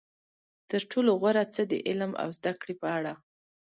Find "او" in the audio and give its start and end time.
2.23-2.29